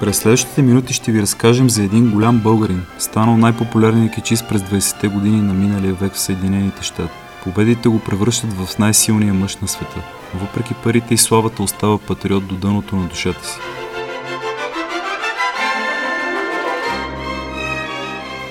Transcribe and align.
През 0.00 0.16
следващите 0.16 0.62
минути 0.62 0.92
ще 0.92 1.12
ви 1.12 1.22
разкажем 1.22 1.70
за 1.70 1.82
един 1.82 2.10
голям 2.10 2.38
българин, 2.38 2.82
станал 2.98 3.36
най-популярният 3.36 4.14
кичист 4.14 4.48
през 4.48 4.62
20-те 4.62 5.08
години 5.08 5.42
на 5.42 5.52
миналия 5.54 5.94
век 5.94 6.12
в 6.12 6.18
Съединените 6.18 6.82
щати. 6.82 7.14
Победите 7.44 7.88
го 7.88 8.00
превръщат 8.00 8.52
в 8.52 8.78
най-силния 8.78 9.34
мъж 9.34 9.56
на 9.56 9.68
света. 9.68 10.02
Въпреки 10.34 10.74
парите 10.74 11.14
и 11.14 11.18
славата 11.18 11.62
остава 11.62 11.98
патриот 11.98 12.46
до 12.46 12.54
дъното 12.54 12.96
на 12.96 13.08
душата 13.08 13.46
си. 13.46 13.58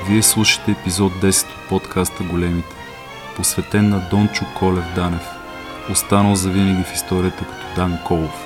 Вие 0.10 0.24
слушате 0.24 0.72
епизод 0.72 1.14
10 1.14 1.46
от 1.46 1.70
подкаста 1.70 2.24
Големите, 2.24 2.76
посветен 3.36 3.90
на 3.90 4.08
Дончо 4.12 4.46
Колев 4.60 4.86
Данев, 4.96 5.28
останал 5.92 6.36
завинаги 6.36 6.84
в 6.84 6.94
историята 6.94 7.46
като 7.46 7.76
Дан 7.76 7.98
Колов. 8.06 8.45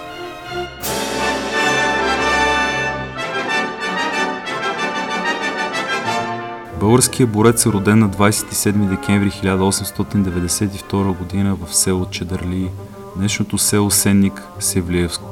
Българският 6.79 7.29
борец 7.29 7.65
е 7.65 7.69
роден 7.69 7.99
на 7.99 8.09
27 8.09 8.71
декември 8.89 9.31
1892 9.31 11.17
г. 11.17 11.65
в 11.65 11.75
село 11.75 12.05
Чедърли, 12.05 12.69
днешното 13.15 13.57
село 13.57 13.91
Сенник, 13.91 14.43
Севлиевско. 14.59 15.29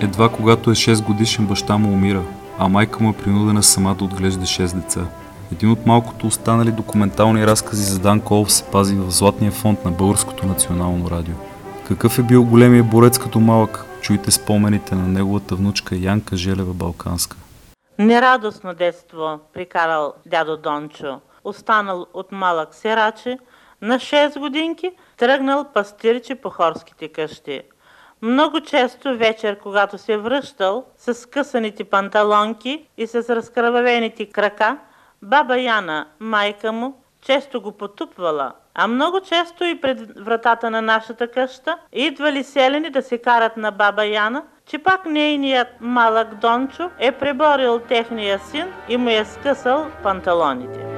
Едва 0.00 0.28
когато 0.28 0.70
е 0.70 0.74
6 0.74 1.04
годишен 1.04 1.46
баща 1.46 1.78
му 1.78 1.92
умира, 1.92 2.22
а 2.58 2.68
майка 2.68 3.02
му 3.02 3.10
е 3.10 3.22
принудена 3.24 3.62
сама 3.62 3.94
да 3.94 4.04
отглежда 4.04 4.42
6 4.42 4.74
деца. 4.74 5.00
Един 5.52 5.70
от 5.70 5.86
малкото 5.86 6.26
останали 6.26 6.72
документални 6.72 7.46
разкази 7.46 7.82
за 7.82 7.98
Дан 7.98 8.20
Колов 8.20 8.52
се 8.52 8.64
пази 8.64 8.94
в 8.94 9.10
Златния 9.10 9.52
фонд 9.52 9.84
на 9.84 9.90
Българското 9.90 10.46
национално 10.46 11.10
радио. 11.10 11.34
Какъв 11.88 12.18
е 12.18 12.22
бил 12.22 12.44
големия 12.44 12.84
борец 12.84 13.18
като 13.18 13.40
малък, 13.40 13.89
Чуйте 14.00 14.30
спомените 14.30 14.94
на 14.94 15.08
неговата 15.08 15.54
внучка 15.54 15.96
Янка 15.96 16.36
Желева 16.36 16.74
Балканска. 16.74 17.36
Нерадостно 17.98 18.74
детство 18.74 19.38
прикарал 19.52 20.14
дядо 20.26 20.56
Дончо. 20.56 21.20
Останал 21.44 22.06
от 22.14 22.32
малък 22.32 22.74
сираче, 22.74 23.38
на 23.82 23.94
6 23.94 24.38
годинки 24.38 24.90
тръгнал 25.16 25.64
пастирче 25.74 26.34
по 26.34 26.50
хорските 26.50 27.08
къщи. 27.08 27.62
Много 28.22 28.60
често 28.60 29.16
вечер, 29.16 29.58
когато 29.58 29.98
се 29.98 30.16
връщал 30.16 30.84
с 30.98 31.14
скъсаните 31.14 31.84
панталонки 31.84 32.86
и 32.96 33.06
с 33.06 33.14
разкръвавените 33.14 34.26
крака, 34.26 34.78
баба 35.22 35.58
Яна, 35.58 36.06
майка 36.20 36.72
му, 36.72 37.02
често 37.20 37.60
го 37.60 37.72
потупвала, 37.72 38.52
а 38.74 38.86
много 38.86 39.20
често 39.20 39.64
и 39.64 39.80
пред 39.80 40.18
вратата 40.18 40.70
на 40.70 40.82
нашата 40.82 41.30
къща 41.30 41.76
идвали 41.92 42.44
селени 42.44 42.90
да 42.90 43.02
се 43.02 43.18
карат 43.18 43.56
на 43.56 43.70
баба 43.70 44.06
Яна, 44.06 44.42
че 44.66 44.78
пак 44.78 45.06
нейният 45.06 45.68
малък 45.80 46.34
Дончо 46.34 46.90
е 46.98 47.12
преборил 47.12 47.78
техния 47.78 48.38
син 48.38 48.66
и 48.88 48.96
му 48.96 49.10
е 49.10 49.24
скъсал 49.24 49.86
панталоните. 50.02 50.90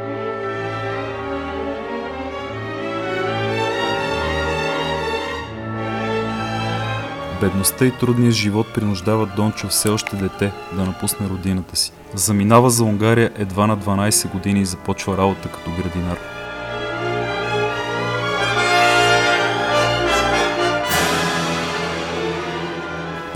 Бедността 7.40 7.84
и 7.84 7.90
трудният 7.90 8.34
живот 8.34 8.66
принуждават 8.74 9.28
Дончо 9.36 9.68
все 9.68 9.88
още 9.88 10.16
дете 10.16 10.52
да 10.72 10.84
напусне 10.84 11.28
родината 11.28 11.76
си. 11.76 11.92
Заминава 12.14 12.70
за 12.70 12.84
Унгария 12.84 13.30
едва 13.38 13.66
на 13.66 13.78
12 13.78 14.30
години 14.30 14.60
и 14.60 14.64
започва 14.64 15.16
работа 15.16 15.48
като 15.48 15.70
градинар. 15.70 16.31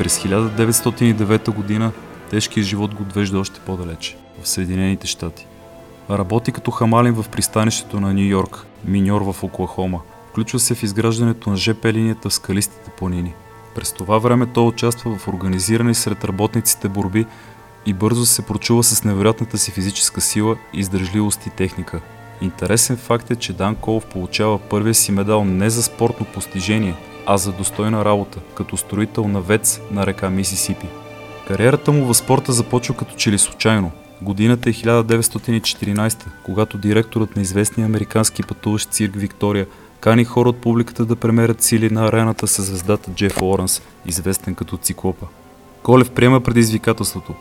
През 0.07 0.19
1909 0.19 1.50
година 1.50 1.93
тежкият 2.31 2.67
живот 2.67 2.94
го 2.94 3.03
отвежда 3.03 3.39
още 3.39 3.61
по-далече, 3.61 4.17
в 4.43 4.49
Съединените 4.49 5.06
щати. 5.06 5.47
Работи 6.11 6.53
като 6.53 6.71
хамалин 6.71 7.15
в 7.15 7.28
пристанището 7.28 8.00
на 8.00 8.15
Нью 8.15 8.28
Йорк, 8.28 8.67
миньор 8.84 9.22
в 9.22 9.44
Оклахома. 9.44 9.99
Включва 10.31 10.59
се 10.59 10.75
в 10.75 10.83
изграждането 10.83 11.50
на 11.50 11.56
ЖП 11.56 11.93
линията 11.93 12.28
в 12.28 12.34
скалистите 12.34 12.91
планини. 12.91 13.34
През 13.75 13.93
това 13.93 14.19
време 14.19 14.47
той 14.47 14.67
участва 14.67 15.19
в 15.19 15.28
организирани 15.28 15.94
сред 15.94 16.25
работниците 16.25 16.88
борби 16.88 17.27
и 17.87 17.94
бързо 17.94 18.27
се 18.27 18.47
прочува 18.47 18.83
с 18.83 19.05
невероятната 19.05 19.59
си 19.59 19.71
физическа 19.71 20.21
сила, 20.21 20.56
издържливост 20.73 21.47
и 21.47 21.50
техника. 21.50 22.00
Интересен 22.41 22.97
факт 22.97 23.31
е, 23.31 23.37
че 23.37 23.53
Дан 23.53 23.75
Колов 23.75 24.06
получава 24.06 24.59
първия 24.59 24.94
си 24.94 25.12
медал 25.12 25.44
не 25.44 25.71
за 25.71 25.83
спортно 25.83 26.27
постижение, 26.27 26.94
а 27.26 27.37
за 27.37 27.53
достойна 27.53 28.04
работа, 28.04 28.38
като 28.54 28.76
строител 28.76 29.28
на 29.28 29.41
ВЕЦ 29.41 29.81
на 29.91 30.06
река 30.06 30.31
Мисисипи. 30.31 30.87
Кариерата 31.48 31.92
му 31.92 32.04
в 32.04 32.14
спорта 32.14 32.53
започва 32.53 32.97
като 32.97 33.16
че 33.16 33.32
ли 33.32 33.38
случайно. 33.38 33.91
Годината 34.22 34.70
е 34.70 34.72
1914, 34.72 36.26
когато 36.44 36.78
директорът 36.78 37.37
на 37.37 37.42
известния 37.42 37.84
американски 37.87 38.42
пътуващ 38.42 38.91
цирк 38.91 39.14
Виктория 39.16 39.66
кани 40.00 40.25
хора 40.25 40.48
от 40.48 40.56
публиката 40.56 41.04
да 41.04 41.16
премерят 41.16 41.62
сили 41.62 41.91
на 41.91 42.06
арената 42.06 42.47
с 42.47 42.62
звездата 42.62 43.10
Джеф 43.10 43.43
Лоренс, 43.43 43.82
известен 44.06 44.54
като 44.54 44.76
Циклопа. 44.76 45.26
Колев 45.82 46.10
приема 46.10 46.41
предизвикателството, 46.41 47.34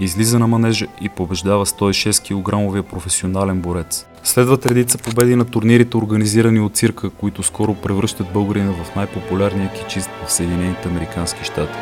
излиза 0.00 0.38
на 0.38 0.46
манежа 0.46 0.86
и 1.00 1.08
побеждава 1.08 1.66
106 1.66 2.82
кг 2.82 2.88
професионален 2.90 3.60
борец. 3.60 4.06
Следват 4.24 4.66
редица 4.66 4.98
победи 4.98 5.36
на 5.36 5.44
турнирите, 5.44 5.96
организирани 5.96 6.60
от 6.60 6.76
цирка, 6.76 7.10
които 7.10 7.42
скоро 7.42 7.74
превръщат 7.74 8.32
българина 8.32 8.72
в 8.72 8.96
най-популярния 8.96 9.72
кичист 9.72 10.10
в 10.26 10.32
Съединените 10.32 10.88
Американски 10.88 11.44
щати. 11.44 11.78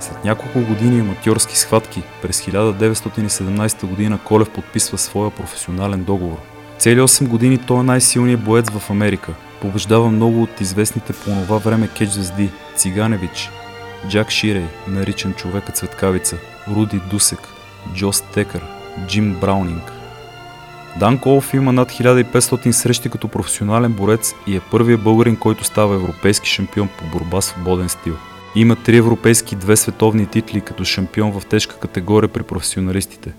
След 0.00 0.24
няколко 0.24 0.60
години 0.60 1.00
аматьорски 1.00 1.58
схватки, 1.58 2.02
през 2.22 2.40
1917 2.42 3.86
година 3.86 4.18
Колев 4.24 4.50
подписва 4.50 4.98
своя 4.98 5.30
професионален 5.30 6.04
договор. 6.04 6.38
Цели 6.78 7.00
8 7.00 7.28
години 7.28 7.58
той 7.58 7.80
е 7.80 7.82
най-силният 7.82 8.44
боец 8.44 8.70
в 8.70 8.90
Америка. 8.90 9.34
Побеждава 9.60 10.10
много 10.10 10.42
от 10.42 10.60
известните 10.60 11.12
по 11.12 11.24
това 11.24 11.58
време 11.58 11.88
кетч 11.88 12.12
звезди 12.12 12.50
Циганевич, 12.76 13.50
Джак 14.08 14.30
Ширей, 14.30 14.66
наричан 14.88 15.34
човека 15.34 15.72
цветкавица, 15.72 16.36
Руди 16.68 17.00
Дусек, 17.10 17.48
Джо 17.94 18.12
Стекър, 18.12 18.64
Джим 19.06 19.34
Браунинг. 19.40 19.92
Дан 20.98 21.18
Колов 21.18 21.54
има 21.54 21.72
над 21.72 21.92
1500 21.92 22.70
срещи 22.70 23.10
като 23.10 23.28
професионален 23.28 23.92
борец 23.92 24.34
и 24.46 24.56
е 24.56 24.60
първият 24.60 25.02
българин, 25.02 25.36
който 25.36 25.64
става 25.64 25.94
европейски 25.94 26.48
шампион 26.48 26.88
по 26.98 27.04
борба 27.04 27.40
в 27.40 27.44
свободен 27.44 27.88
стил. 27.88 28.14
Има 28.54 28.76
три 28.76 28.96
европейски 28.96 29.56
две 29.56 29.76
световни 29.76 30.26
титли 30.26 30.60
като 30.60 30.84
шампион 30.84 31.40
в 31.40 31.46
тежка 31.46 31.78
категория 31.78 32.28
при 32.28 32.42
професионалистите. 32.42 33.32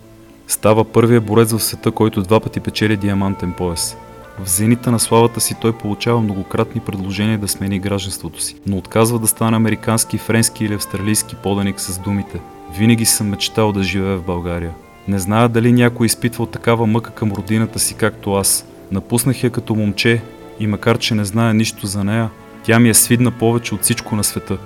Става 0.47 0.83
първият 0.83 1.25
борец 1.25 1.51
в 1.51 1.63
света, 1.63 1.91
който 1.91 2.21
два 2.21 2.39
пъти 2.39 2.59
печели 2.59 2.97
диамантен 2.97 3.53
пояс. 3.53 3.97
В 4.43 4.49
зенита 4.49 4.91
на 4.91 4.99
славата 4.99 5.41
си 5.41 5.55
той 5.61 5.73
получава 5.73 6.21
многократни 6.21 6.81
предложения 6.81 7.37
да 7.37 7.47
смени 7.47 7.79
гражданството 7.79 8.41
си, 8.41 8.55
но 8.67 8.77
отказва 8.77 9.19
да 9.19 9.27
стане 9.27 9.57
американски, 9.57 10.17
френски 10.17 10.65
или 10.65 10.73
австралийски 10.73 11.35
поданик 11.35 11.79
с 11.79 11.99
думите 11.99 12.39
«Винаги 12.77 13.05
съм 13.05 13.29
мечтал 13.29 13.71
да 13.71 13.83
живея 13.83 14.17
в 14.17 14.25
България». 14.25 14.73
Не 15.07 15.19
зная 15.19 15.49
дали 15.49 15.71
някой 15.71 16.05
изпитвал 16.05 16.45
такава 16.45 16.87
мъка 16.87 17.11
към 17.11 17.31
родината 17.31 17.79
си, 17.79 17.93
както 17.95 18.33
аз. 18.33 18.65
Напуснах 18.91 19.43
я 19.43 19.49
като 19.49 19.75
момче 19.75 20.21
и 20.59 20.67
макар, 20.67 20.97
че 20.97 21.15
не 21.15 21.25
зная 21.25 21.53
нищо 21.53 21.87
за 21.87 22.03
нея, 22.03 22.29
тя 22.63 22.79
ми 22.79 22.89
е 22.89 22.93
свидна 22.93 23.31
повече 23.31 23.75
от 23.75 23.81
всичко 23.81 24.15
на 24.15 24.23
света. 24.23 24.57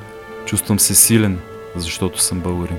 Чувствам 0.46 0.80
се 0.80 0.96
силен, 0.96 1.40
защото 1.76 2.22
съм 2.22 2.40
българин. 2.40 2.78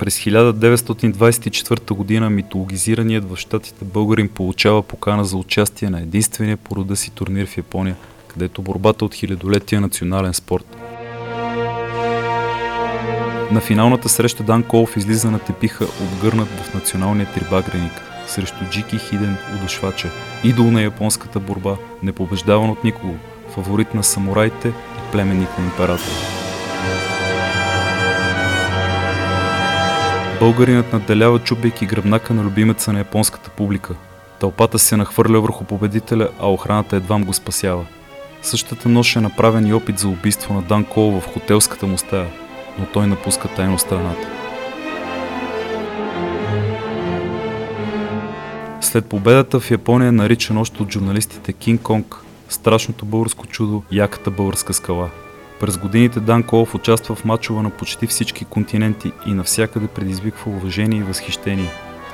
През 0.00 0.18
1924 0.18 2.20
г. 2.20 2.30
митологизираният 2.30 3.30
в 3.30 3.36
щатите 3.36 3.84
българин 3.84 4.28
получава 4.28 4.82
покана 4.82 5.24
за 5.24 5.36
участие 5.36 5.90
на 5.90 6.00
единствения 6.00 6.56
по 6.56 6.76
рода 6.76 6.96
си 6.96 7.10
турнир 7.10 7.46
в 7.46 7.56
Япония, 7.56 7.96
където 8.28 8.62
борбата 8.62 9.04
от 9.04 9.14
хилядолетия 9.14 9.80
национален 9.80 10.34
спорт. 10.34 10.76
На 13.52 13.60
финалната 13.60 14.08
среща 14.08 14.42
Дан 14.42 14.62
Колов 14.62 14.96
излиза 14.96 15.30
на 15.30 15.38
тепиха, 15.38 15.86
обгърнат 16.02 16.48
в 16.48 16.74
националния 16.74 17.32
трибагреник 17.34 18.02
срещу 18.26 18.64
Джики 18.70 18.98
Хиден 18.98 19.36
Удушвача, 19.54 20.10
идол 20.44 20.70
на 20.70 20.82
японската 20.82 21.40
борба, 21.40 21.76
непобеждаван 22.02 22.70
от 22.70 22.84
никого, 22.84 23.14
фаворит 23.54 23.94
на 23.94 24.04
самураите 24.04 24.68
и 24.68 25.12
племенник 25.12 25.58
на 25.58 25.64
императора. 25.64 26.40
Българинът 30.40 30.92
наделява 30.92 31.38
чупейки 31.38 31.86
гръбнака 31.86 32.34
на 32.34 32.42
любимеца 32.42 32.92
на 32.92 32.98
японската 32.98 33.50
публика. 33.50 33.94
Тълпата 34.38 34.78
се 34.78 34.96
нахвърля 34.96 35.40
върху 35.40 35.64
победителя, 35.64 36.28
а 36.40 36.52
охраната 36.52 36.96
едвам 36.96 37.24
го 37.24 37.32
спасява. 37.32 37.86
Същата 38.42 38.88
нощ 38.88 39.16
е 39.16 39.20
направен 39.20 39.66
и 39.66 39.72
опит 39.72 39.98
за 39.98 40.08
убийство 40.08 40.54
на 40.54 40.62
Дан 40.62 40.84
Кол 40.84 41.20
в 41.20 41.26
хотелската 41.32 41.86
му 41.86 41.98
стая, 41.98 42.26
но 42.78 42.86
той 42.86 43.06
напуска 43.06 43.48
тайно 43.48 43.78
страната. 43.78 44.28
След 48.80 49.06
победата 49.06 49.60
в 49.60 49.70
Япония 49.70 50.12
наричан 50.12 50.58
още 50.58 50.82
от 50.82 50.92
журналистите 50.92 51.52
Кинг 51.52 51.80
Конг, 51.82 52.16
страшното 52.48 53.04
българско 53.04 53.46
чудо, 53.46 53.82
яката 53.90 54.30
българска 54.30 54.74
скала. 54.74 55.10
През 55.60 55.78
годините 55.78 56.20
Дан 56.20 56.42
Колов 56.42 56.74
участва 56.74 57.14
в 57.14 57.24
мачове 57.24 57.62
на 57.62 57.70
почти 57.70 58.06
всички 58.06 58.44
континенти 58.44 59.12
и 59.26 59.34
навсякъде 59.34 59.86
предизвиква 59.86 60.50
уважение 60.50 60.98
и 60.98 61.02
възхищение. 61.02 61.70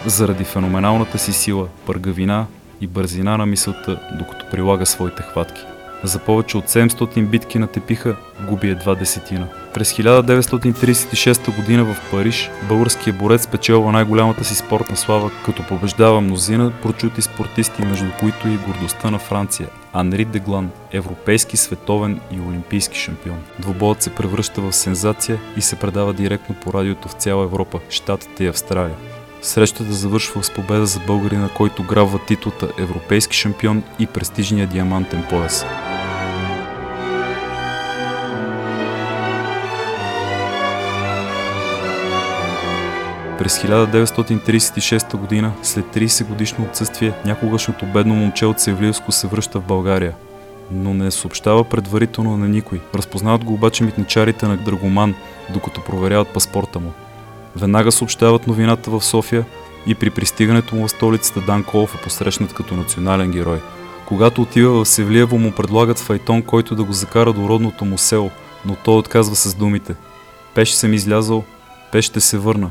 Заради 0.06 0.44
феноменалната 0.44 1.18
си 1.18 1.32
сила, 1.32 1.68
пъргавина 1.86 2.46
и 2.80 2.86
бързина 2.86 3.36
на 3.36 3.46
мисълта, 3.46 4.00
докато 4.18 4.50
прилага 4.50 4.86
своите 4.86 5.22
хватки. 5.22 5.60
За 6.04 6.18
повече 6.18 6.56
от 6.56 6.64
700 6.64 7.26
битки 7.26 7.58
на 7.58 7.66
тепиха 7.66 8.16
губи 8.48 8.68
едва 8.68 8.94
десетина. 8.94 9.48
През 9.76 9.92
1936 9.92 11.56
година 11.56 11.84
в 11.84 11.96
Париж 12.10 12.50
българският 12.68 13.16
борец 13.16 13.42
спечелва 13.42 13.92
най-голямата 13.92 14.44
си 14.44 14.54
спортна 14.54 14.96
слава, 14.96 15.30
като 15.44 15.66
побеждава 15.66 16.20
мнозина 16.20 16.72
прочути 16.82 17.22
спортисти, 17.22 17.82
между 17.82 18.06
които 18.20 18.48
и 18.48 18.56
гордостта 18.56 19.10
на 19.10 19.18
Франция– 19.18 19.68
Анри 19.92 20.24
Деглан, 20.24 20.70
европейски, 20.92 21.56
световен 21.56 22.20
и 22.32 22.40
олимпийски 22.40 22.98
шампион. 22.98 23.38
Двобоят 23.58 24.02
се 24.02 24.14
превръща 24.14 24.60
в 24.60 24.72
сензация 24.72 25.38
и 25.56 25.60
се 25.60 25.76
предава 25.76 26.14
директно 26.14 26.54
по 26.54 26.72
радиото 26.72 27.08
в 27.08 27.12
цяла 27.12 27.44
Европа, 27.44 27.80
Штатите 27.88 28.44
и 28.44 28.48
Австралия. 28.48 28.96
Срещата 29.42 29.92
завършва 29.92 30.44
с 30.44 30.54
победа 30.54 30.86
за 30.86 31.00
българина, 31.06 31.48
който 31.56 31.82
грабва 31.82 32.18
титлата 32.26 32.68
европейски 32.78 33.36
шампион 33.36 33.82
и 33.98 34.06
престижния 34.06 34.66
диамантен 34.66 35.24
пояс. 35.30 35.64
През 43.46 43.58
1936 43.58 45.16
година, 45.16 45.52
след 45.62 45.84
30 45.84 46.26
годишно 46.26 46.64
отсъствие, 46.64 47.12
някогашното 47.24 47.86
бедно 47.86 48.14
момче 48.14 48.46
от 48.46 48.60
Севлиевско 48.60 49.12
се 49.12 49.26
връща 49.26 49.60
в 49.60 49.64
България. 49.64 50.14
Но 50.70 50.94
не 50.94 51.10
съобщава 51.10 51.64
предварително 51.64 52.36
на 52.36 52.48
никой. 52.48 52.80
Разпознават 52.94 53.44
го 53.44 53.54
обаче 53.54 53.84
митничарите 53.84 54.46
на 54.46 54.56
Драгоман, 54.56 55.14
докато 55.50 55.84
проверяват 55.84 56.28
паспорта 56.28 56.78
му. 56.78 56.92
Веднага 57.56 57.92
съобщават 57.92 58.46
новината 58.46 58.90
в 58.90 59.04
София 59.04 59.44
и 59.86 59.94
при 59.94 60.10
пристигането 60.10 60.76
му 60.76 60.88
в 60.88 60.90
столицата 60.90 61.40
Дан 61.40 61.64
Колов 61.64 61.94
е 61.94 62.02
посрещнат 62.02 62.54
като 62.54 62.76
национален 62.76 63.30
герой. 63.30 63.60
Когато 64.06 64.42
отива 64.42 64.84
в 64.84 64.88
Севлиево 64.88 65.38
му 65.38 65.52
предлагат 65.52 65.98
файтон, 65.98 66.42
който 66.42 66.74
да 66.74 66.84
го 66.84 66.92
закара 66.92 67.32
до 67.32 67.48
родното 67.48 67.84
му 67.84 67.98
село, 67.98 68.30
но 68.64 68.76
той 68.84 68.96
отказва 68.96 69.36
с 69.36 69.54
думите. 69.54 69.94
Пеш 70.54 70.70
съм 70.70 70.94
излязъл, 70.94 71.44
пеш 71.92 72.04
ще 72.04 72.20
се 72.20 72.38
върна. 72.38 72.70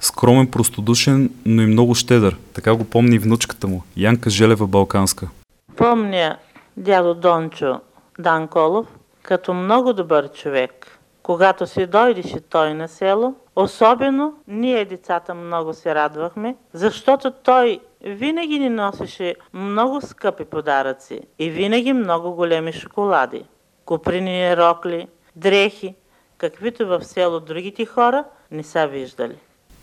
Скромен, 0.00 0.50
простодушен, 0.50 1.30
но 1.46 1.62
и 1.62 1.66
много 1.66 1.94
щедър. 1.94 2.36
Така 2.54 2.74
го 2.74 2.84
помни 2.84 3.18
внучката 3.18 3.66
му, 3.66 3.82
Янка 3.96 4.30
Желева 4.30 4.66
Балканска. 4.66 5.28
Помня 5.76 6.36
дядо 6.76 7.14
Дончо 7.14 7.80
Данколов 8.18 8.86
като 9.22 9.54
много 9.54 9.92
добър 9.92 10.32
човек. 10.32 10.98
Когато 11.22 11.66
си 11.66 11.86
дойдеше 11.86 12.40
той 12.40 12.74
на 12.74 12.88
село, 12.88 13.34
особено 13.56 14.34
ние 14.48 14.84
децата 14.84 15.34
много 15.34 15.74
се 15.74 15.94
радвахме, 15.94 16.56
защото 16.72 17.30
той 17.30 17.80
винаги 18.04 18.58
ни 18.58 18.68
носеше 18.68 19.34
много 19.52 20.00
скъпи 20.00 20.44
подаръци 20.44 21.20
и 21.38 21.50
винаги 21.50 21.92
много 21.92 22.32
големи 22.32 22.72
шоколади. 22.72 23.44
Куприни 23.84 24.56
рокли, 24.56 25.08
дрехи, 25.36 25.94
каквито 26.38 26.86
в 26.86 27.04
село 27.04 27.40
другите 27.40 27.84
хора 27.84 28.24
не 28.50 28.62
са 28.62 28.86
виждали. 28.86 29.36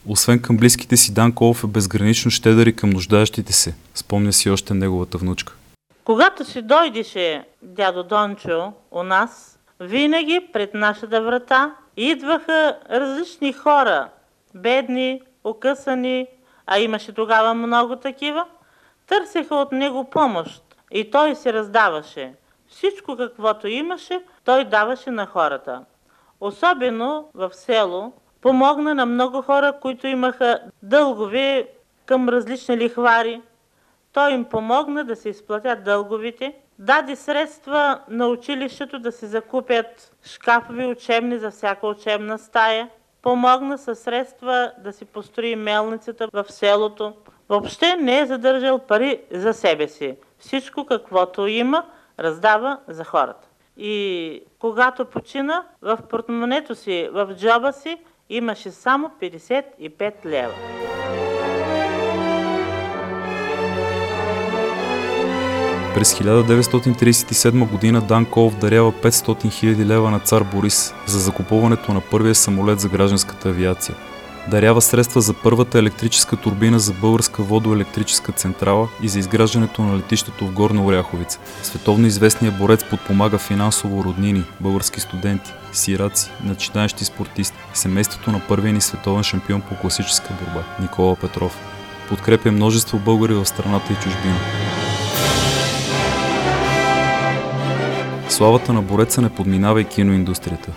Освен 0.09 0.41
към 0.41 0.57
близките 0.57 0.97
си, 0.97 1.13
Дан 1.13 1.31
Колов 1.31 1.63
е 1.63 1.67
безгранично 1.67 2.31
щедър 2.31 2.65
и 2.65 2.75
към 2.75 2.89
нуждаещите 2.89 3.53
се. 3.53 3.75
Спомня 3.95 4.33
си 4.33 4.50
още 4.50 4.73
неговата 4.73 5.17
внучка. 5.17 5.53
Когато 6.03 6.45
си 6.45 6.61
дойдеше 6.61 7.45
дядо 7.61 8.03
Дончо 8.03 8.73
у 8.91 9.03
нас, 9.03 9.59
винаги 9.79 10.47
пред 10.53 10.73
нашата 10.73 11.21
врата 11.21 11.75
идваха 11.97 12.77
различни 12.89 13.53
хора, 13.53 14.09
бедни, 14.55 15.21
окъсани, 15.44 16.27
а 16.67 16.79
имаше 16.79 17.11
тогава 17.11 17.53
много 17.53 17.95
такива, 17.95 18.45
търсеха 19.07 19.56
от 19.56 19.71
него 19.71 20.09
помощ 20.09 20.63
и 20.91 21.11
той 21.11 21.35
се 21.35 21.53
раздаваше. 21.53 22.33
Всичко 22.67 23.17
каквото 23.17 23.67
имаше, 23.67 24.21
той 24.45 24.65
даваше 24.65 25.11
на 25.11 25.25
хората. 25.25 25.81
Особено 26.41 27.29
в 27.33 27.49
село, 27.53 28.13
Помогна 28.44 28.95
на 28.95 29.06
много 29.06 29.42
хора, 29.42 29.74
които 29.81 30.07
имаха 30.07 30.60
дългове 30.81 31.68
към 32.06 32.30
различни 32.30 32.78
лихвари. 32.78 33.42
Той 34.13 34.31
им 34.31 34.45
помогна 34.45 35.04
да 35.04 35.16
се 35.16 35.30
изплатят 35.30 35.84
дълговите. 35.84 36.56
Даде 36.80 37.16
средства 37.16 38.00
на 38.10 38.28
училището 38.28 39.00
да 39.00 39.12
се 39.12 39.28
закупят 39.28 40.16
шкафови 40.25 40.86
учебни 40.86 41.38
за 41.38 41.51
всяка 41.51 41.88
учебна 41.88 42.38
стая. 42.40 42.90
Помогна 43.22 43.78
със 43.78 44.00
средства 44.00 44.72
да 44.84 44.94
си 44.94 45.06
построи 45.06 45.56
мелницата 45.56 46.28
в 46.34 46.45
селото. 46.50 47.13
Въобще 47.50 47.95
не 47.95 48.19
е 48.19 48.25
задържал 48.25 48.80
пари 48.80 49.22
за 49.31 49.54
себе 49.54 49.88
си. 49.88 50.16
Всичко 50.38 50.86
каквото 50.86 51.48
има, 51.48 51.86
раздава 52.19 52.80
за 52.88 53.04
хората. 53.04 53.48
И 53.78 54.44
когато 54.60 55.06
почина, 55.06 55.63
в 55.81 56.00
портмонето 56.10 56.75
си, 56.75 57.10
в 57.12 57.36
джоба 57.36 57.74
си, 57.74 57.98
имаше 58.29 58.71
само 58.71 59.11
55 59.21 60.25
лева. 60.25 60.53
През 65.93 66.13
1937 66.13 67.71
година 67.71 68.01
Дан 68.01 68.25
Колов 68.25 68.59
дарява 68.59 68.91
500 68.91 69.11
000 69.45 69.85
лева 69.85 70.11
на 70.11 70.19
цар 70.19 70.43
Борис 70.43 70.93
за 71.07 71.19
закупуването 71.19 71.93
на 71.93 72.01
първия 72.11 72.35
самолет 72.35 72.79
за 72.79 72.89
гражданската 72.89 73.49
авиация– 73.49 73.95
дарява 74.48 74.81
средства 74.81 75.22
за 75.22 75.34
първата 75.34 75.80
електрическа 75.80 76.36
турбина 76.36 76.80
за 76.80 76.94
българска 76.94 77.44
водоелектрическа 77.44 78.31
централа 78.31 78.88
и 79.01 79.10
за 79.10 79.19
изграждането 79.19 79.81
на 79.81 79.98
летището 79.98 80.48
в 80.48 80.51
Горна 80.51 80.86
Оряховица. 80.86 81.40
Световно 81.63 82.07
известният 82.07 82.57
борец 82.57 82.84
подпомага 82.90 83.38
финансово 83.38 84.04
роднини, 84.04 84.44
български 84.62 85.00
студенти, 85.00 85.54
сираци, 85.71 86.31
начинаещи 86.44 87.06
спортисти, 87.06 87.57
семейството 87.73 88.31
на 88.31 88.42
първия 88.47 88.73
ни 88.73 88.81
световен 88.81 89.23
шампион 89.23 89.62
по 89.62 89.76
класическа 89.76 90.33
борба 90.44 90.64
Никола 90.81 91.16
Петров. 91.16 91.57
Подкрепя 92.09 92.52
множество 92.52 93.00
българи 93.00 93.33
в 93.33 93.45
страната 93.45 93.94
и 93.94 93.95
чужбина. 93.95 94.40
Славата 98.30 98.73
на 98.73 98.81
бореца 98.81 99.21
не 99.21 99.30
подминава 99.30 99.81
и 99.81 99.85
киноиндустрията. 99.85 100.71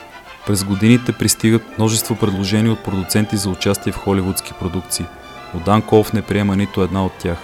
През 0.46 0.64
годините 0.64 1.12
пристигат 1.12 1.78
множество 1.78 2.16
предложения 2.16 2.72
от 2.72 2.84
продуценти 2.84 3.36
за 3.36 3.50
участие 3.50 3.92
в 3.92 3.96
холивудски 3.96 4.52
продукции, 4.60 5.06
но 5.54 5.60
Дан 5.60 5.82
Колов 5.82 6.12
не 6.12 6.22
приема 6.22 6.56
нито 6.56 6.82
една 6.82 7.06
от 7.06 7.12
тях. 7.12 7.38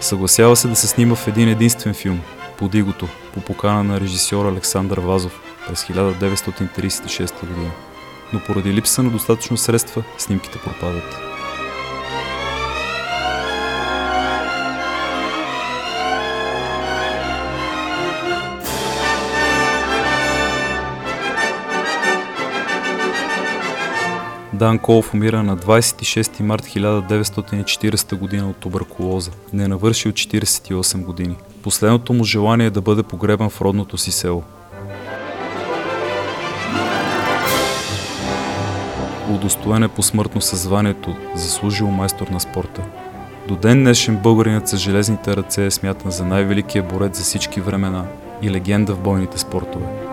Съгласява 0.00 0.56
се 0.56 0.68
да 0.68 0.76
се 0.76 0.86
снима 0.86 1.14
в 1.14 1.28
един 1.28 1.48
единствен 1.48 1.94
филм– 1.94 2.20
Подигото, 2.58 3.08
по 3.34 3.40
покана 3.40 3.84
на 3.84 4.00
режисьор 4.00 4.46
Александър 4.46 4.98
Вазов 4.98 5.40
през 5.68 5.84
1936 5.84 7.40
година. 7.40 7.70
Но 8.32 8.40
поради 8.40 8.72
липса 8.72 9.02
на 9.02 9.10
достатъчно 9.10 9.56
средства, 9.56 10.02
снимките 10.18 10.58
пропадат. 10.58 11.33
Дан 24.54 24.78
Колов 24.78 25.14
умира 25.14 25.42
на 25.42 25.56
26 25.56 26.40
март 26.40 26.64
1940 26.64 28.18
година 28.18 28.50
от 28.50 28.56
туберкулоза. 28.56 29.30
Не 29.52 29.68
навърши 29.68 30.08
от 30.08 30.14
48 30.14 31.04
години. 31.04 31.36
Последното 31.62 32.12
му 32.12 32.24
желание 32.24 32.66
е 32.66 32.70
да 32.70 32.80
бъде 32.80 33.02
погребан 33.02 33.50
в 33.50 33.60
родното 33.60 33.98
си 33.98 34.12
село. 34.12 34.42
Удостоен 39.30 39.82
е 39.82 39.88
посмъртно 39.88 40.40
със 40.40 40.62
званието 40.62 41.16
заслужил 41.34 41.90
майстор 41.90 42.26
на 42.26 42.40
спорта. 42.40 42.82
До 43.48 43.56
ден 43.56 43.78
днешен 43.82 44.16
българинът 44.16 44.68
с 44.68 44.76
железните 44.76 45.36
ръце 45.36 45.66
е 45.66 45.70
смятан 45.70 46.10
за 46.10 46.24
най-великия 46.24 46.82
борец 46.82 47.18
за 47.18 47.24
всички 47.24 47.60
времена 47.60 48.04
и 48.42 48.50
легенда 48.50 48.94
в 48.94 49.00
бойните 49.00 49.38
спортове. 49.38 50.03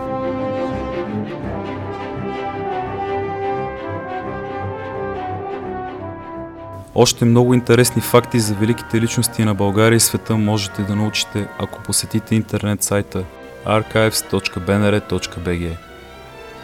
Още 6.94 7.24
много 7.24 7.54
интересни 7.54 8.02
факти 8.02 8.40
за 8.40 8.54
великите 8.54 9.00
личности 9.00 9.44
на 9.44 9.54
България 9.54 9.96
и 9.96 10.00
света 10.00 10.36
можете 10.36 10.82
да 10.82 10.96
научите, 10.96 11.48
ако 11.58 11.82
посетите 11.82 12.34
интернет 12.34 12.82
сайта 12.82 13.24
archives.bnr.bg. 13.66 15.76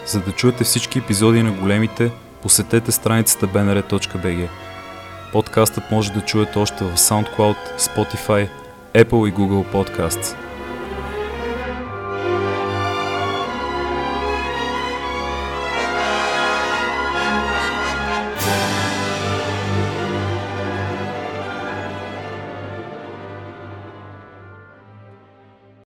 За 0.07 0.21
да 0.21 0.33
чуете 0.33 0.65
всички 0.65 0.99
епизоди 0.99 1.43
на 1.43 1.53
големите, 1.53 2.11
посетете 2.43 2.93
страницата 2.93 3.49
bnr.bg. 3.49 4.49
Подкастът 5.33 5.91
може 5.91 6.13
да 6.13 6.21
чуете 6.21 6.59
още 6.59 6.85
в 6.85 6.97
SoundCloud, 6.97 7.57
Spotify, 7.79 8.49
Apple 8.95 9.29
и 9.29 9.35
Google 9.35 9.73
Podcasts. 9.73 10.48